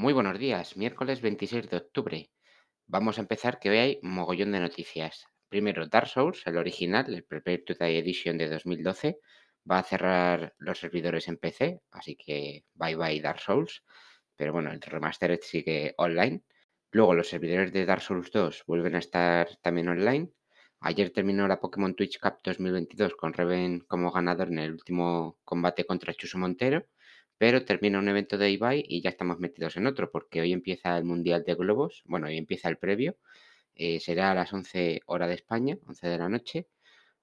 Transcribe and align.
Muy 0.00 0.14
buenos 0.14 0.38
días, 0.38 0.78
miércoles 0.78 1.20
26 1.20 1.68
de 1.68 1.76
octubre. 1.76 2.30
Vamos 2.86 3.18
a 3.18 3.20
empezar 3.20 3.58
que 3.58 3.68
hoy 3.68 3.76
hay 3.76 3.98
mogollón 4.00 4.52
de 4.52 4.58
noticias. 4.58 5.26
Primero, 5.50 5.86
Dark 5.88 6.08
Souls, 6.08 6.42
el 6.46 6.56
original, 6.56 7.12
el 7.12 7.22
Perpetual 7.22 7.90
Edition 7.90 8.38
de 8.38 8.48
2012, 8.48 9.18
va 9.70 9.78
a 9.78 9.82
cerrar 9.82 10.54
los 10.56 10.78
servidores 10.78 11.28
en 11.28 11.36
PC, 11.36 11.82
así 11.90 12.16
que 12.16 12.64
bye 12.72 12.96
bye 12.96 13.20
Dark 13.20 13.40
Souls. 13.40 13.84
Pero 14.36 14.54
bueno, 14.54 14.72
el 14.72 14.80
remastered 14.80 15.40
sigue 15.42 15.92
online. 15.98 16.44
Luego 16.92 17.14
los 17.14 17.28
servidores 17.28 17.70
de 17.70 17.84
Dark 17.84 18.00
Souls 18.00 18.32
2 18.32 18.64
vuelven 18.66 18.94
a 18.94 19.00
estar 19.00 19.54
también 19.60 19.90
online. 19.90 20.30
Ayer 20.80 21.10
terminó 21.10 21.46
la 21.46 21.60
Pokémon 21.60 21.94
Twitch 21.94 22.18
Cup 22.18 22.38
2022 22.42 23.16
con 23.16 23.34
Reven 23.34 23.80
como 23.80 24.10
ganador 24.10 24.48
en 24.48 24.60
el 24.60 24.72
último 24.72 25.36
combate 25.44 25.84
contra 25.84 26.14
Chuso 26.14 26.38
Montero. 26.38 26.86
Pero 27.40 27.64
termina 27.64 27.98
un 27.98 28.06
evento 28.06 28.36
de 28.36 28.50
Ibai 28.50 28.84
y 28.86 29.00
ya 29.00 29.08
estamos 29.08 29.38
metidos 29.38 29.78
en 29.78 29.86
otro, 29.86 30.10
porque 30.10 30.42
hoy 30.42 30.52
empieza 30.52 30.98
el 30.98 31.04
Mundial 31.04 31.42
de 31.42 31.54
Globos, 31.54 32.02
bueno, 32.04 32.26
hoy 32.26 32.36
empieza 32.36 32.68
el 32.68 32.76
previo, 32.76 33.16
eh, 33.74 33.98
será 33.98 34.32
a 34.32 34.34
las 34.34 34.52
11 34.52 35.00
horas 35.06 35.30
de 35.30 35.36
España, 35.36 35.78
11 35.86 36.06
de 36.06 36.18
la 36.18 36.28
noche, 36.28 36.68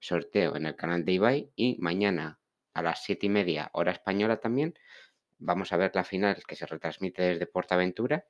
sorteo 0.00 0.56
en 0.56 0.66
el 0.66 0.74
canal 0.74 1.04
de 1.04 1.12
Ibai 1.12 1.52
y 1.54 1.76
mañana 1.78 2.40
a 2.74 2.82
las 2.82 3.04
7 3.04 3.26
y 3.26 3.28
media 3.28 3.70
hora 3.74 3.92
española 3.92 4.40
también 4.40 4.74
vamos 5.38 5.72
a 5.72 5.76
ver 5.76 5.92
la 5.94 6.02
final 6.02 6.42
que 6.48 6.56
se 6.56 6.66
retransmite 6.66 7.22
desde 7.22 7.46
Portaventura. 7.46 8.26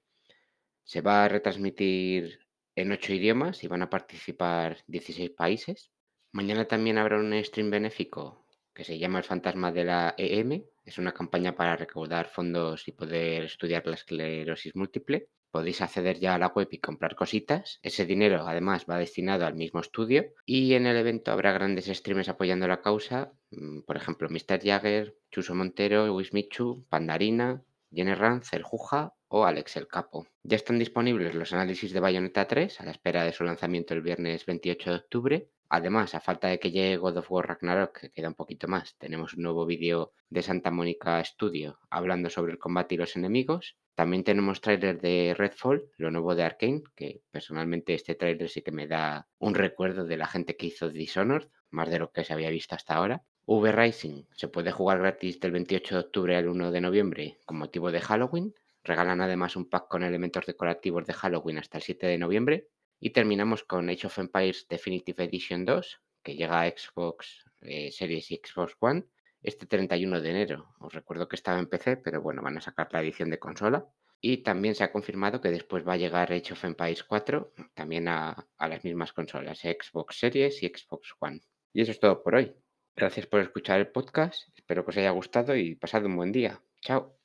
Se 0.84 1.00
va 1.00 1.24
a 1.24 1.28
retransmitir 1.28 2.40
en 2.76 2.92
8 2.92 3.14
idiomas 3.14 3.64
y 3.64 3.66
van 3.66 3.80
a 3.80 3.88
participar 3.88 4.76
16 4.88 5.30
países. 5.30 5.90
Mañana 6.32 6.66
también 6.66 6.98
habrá 6.98 7.16
un 7.18 7.32
stream 7.42 7.70
benéfico 7.70 8.44
que 8.74 8.84
se 8.84 8.98
llama 8.98 9.18
El 9.18 9.24
Fantasma 9.24 9.72
de 9.72 9.84
la 9.84 10.14
EM. 10.18 10.64
Es 10.88 10.96
una 10.96 11.12
campaña 11.12 11.54
para 11.54 11.76
recaudar 11.76 12.30
fondos 12.30 12.88
y 12.88 12.92
poder 12.92 13.44
estudiar 13.44 13.86
la 13.86 13.94
esclerosis 13.94 14.74
múltiple. 14.74 15.28
Podéis 15.50 15.82
acceder 15.82 16.18
ya 16.18 16.34
a 16.34 16.38
la 16.38 16.46
web 16.46 16.66
y 16.70 16.78
comprar 16.78 17.14
cositas. 17.14 17.78
Ese 17.82 18.06
dinero 18.06 18.46
además 18.46 18.86
va 18.88 18.96
destinado 18.96 19.44
al 19.44 19.54
mismo 19.54 19.80
estudio 19.80 20.32
y 20.46 20.72
en 20.72 20.86
el 20.86 20.96
evento 20.96 21.30
habrá 21.30 21.52
grandes 21.52 21.86
streamers 21.98 22.30
apoyando 22.30 22.66
la 22.66 22.80
causa. 22.80 23.32
mm, 23.50 23.80
Por 23.82 23.98
ejemplo, 23.98 24.30
Mr. 24.30 24.60
Jagger, 24.62 25.14
Chuso 25.30 25.54
Montero, 25.54 26.14
Wismichu, 26.14 26.86
Pandarina, 26.88 27.62
Jenny 27.92 28.14
Ranz, 28.14 28.54
El 28.54 28.62
Juja 28.62 29.12
o 29.28 29.44
Alex 29.44 29.76
el 29.76 29.88
Capo. 29.88 30.26
Ya 30.42 30.56
están 30.56 30.78
disponibles 30.78 31.34
los 31.34 31.52
análisis 31.52 31.92
de 31.92 32.00
Bayonetta 32.00 32.46
3 32.48 32.80
a 32.80 32.86
la 32.86 32.92
espera 32.92 33.24
de 33.24 33.34
su 33.34 33.44
lanzamiento 33.44 33.92
el 33.92 34.00
viernes 34.00 34.46
28 34.46 34.90
de 34.90 34.96
octubre. 34.96 35.48
Además, 35.70 36.14
a 36.14 36.20
falta 36.20 36.48
de 36.48 36.58
que 36.58 36.70
llegue 36.70 36.96
God 36.96 37.18
of 37.18 37.30
War 37.30 37.46
Ragnarok, 37.46 38.00
que 38.00 38.10
queda 38.10 38.28
un 38.28 38.34
poquito 38.34 38.68
más, 38.68 38.96
tenemos 38.96 39.34
un 39.34 39.42
nuevo 39.42 39.66
vídeo 39.66 40.12
de 40.30 40.42
Santa 40.42 40.70
Mónica 40.70 41.22
Studio 41.24 41.78
hablando 41.90 42.30
sobre 42.30 42.52
el 42.52 42.58
combate 42.58 42.94
y 42.94 42.98
los 42.98 43.16
enemigos. 43.16 43.76
También 43.94 44.24
tenemos 44.24 44.60
tráiler 44.60 45.00
de 45.00 45.34
Redfall, 45.36 45.90
lo 45.96 46.10
nuevo 46.10 46.34
de 46.34 46.44
Arkane, 46.44 46.84
que 46.94 47.22
personalmente 47.30 47.94
este 47.94 48.14
tráiler 48.14 48.48
sí 48.48 48.62
que 48.62 48.72
me 48.72 48.86
da 48.86 49.28
un 49.38 49.54
recuerdo 49.54 50.04
de 50.04 50.16
la 50.16 50.26
gente 50.26 50.56
que 50.56 50.66
hizo 50.66 50.88
Dishonored, 50.88 51.48
más 51.70 51.90
de 51.90 51.98
lo 51.98 52.12
que 52.12 52.24
se 52.24 52.32
había 52.32 52.50
visto 52.50 52.74
hasta 52.74 52.94
ahora. 52.94 53.24
V 53.44 53.72
Rising 53.72 54.24
se 54.32 54.48
puede 54.48 54.72
jugar 54.72 54.98
gratis 54.98 55.40
del 55.40 55.52
28 55.52 55.94
de 55.94 56.00
octubre 56.00 56.36
al 56.36 56.48
1 56.48 56.70
de 56.70 56.80
noviembre 56.80 57.38
con 57.44 57.58
motivo 57.58 57.90
de 57.90 58.00
Halloween. 58.00 58.54
Regalan 58.84 59.20
además 59.20 59.56
un 59.56 59.68
pack 59.68 59.88
con 59.88 60.02
elementos 60.02 60.46
decorativos 60.46 61.06
de 61.06 61.14
Halloween 61.14 61.58
hasta 61.58 61.78
el 61.78 61.82
7 61.82 62.06
de 62.06 62.18
noviembre. 62.18 62.68
Y 63.00 63.10
terminamos 63.10 63.64
con 63.64 63.88
Age 63.88 64.06
of 64.06 64.18
Empires 64.18 64.66
Definitive 64.68 65.24
Edition 65.24 65.64
2, 65.64 66.00
que 66.22 66.34
llega 66.34 66.62
a 66.62 66.68
Xbox 66.68 67.44
eh, 67.60 67.90
Series 67.92 68.30
y 68.30 68.40
Xbox 68.44 68.76
One 68.80 69.04
este 69.42 69.66
31 69.66 70.20
de 70.20 70.30
enero. 70.30 70.74
Os 70.80 70.92
recuerdo 70.92 71.28
que 71.28 71.36
estaba 71.36 71.58
en 71.58 71.68
PC, 71.68 71.98
pero 71.98 72.20
bueno, 72.20 72.42
van 72.42 72.58
a 72.58 72.60
sacar 72.60 72.88
la 72.92 73.00
edición 73.00 73.30
de 73.30 73.38
consola. 73.38 73.86
Y 74.20 74.38
también 74.38 74.74
se 74.74 74.82
ha 74.82 74.90
confirmado 74.90 75.40
que 75.40 75.50
después 75.50 75.86
va 75.86 75.92
a 75.92 75.96
llegar 75.96 76.32
Age 76.32 76.52
of 76.52 76.64
Empires 76.64 77.04
4 77.04 77.52
también 77.74 78.08
a, 78.08 78.48
a 78.56 78.68
las 78.68 78.82
mismas 78.82 79.12
consolas, 79.12 79.60
Xbox 79.60 80.18
Series 80.18 80.60
y 80.62 80.66
Xbox 80.66 81.14
One. 81.20 81.40
Y 81.72 81.82
eso 81.82 81.92
es 81.92 82.00
todo 82.00 82.20
por 82.22 82.34
hoy. 82.34 82.52
Gracias 82.96 83.26
por 83.26 83.40
escuchar 83.40 83.78
el 83.78 83.92
podcast, 83.92 84.48
espero 84.56 84.84
que 84.84 84.90
os 84.90 84.96
haya 84.96 85.10
gustado 85.10 85.54
y 85.54 85.76
pasad 85.76 86.04
un 86.04 86.16
buen 86.16 86.32
día. 86.32 86.60
Chao. 86.80 87.16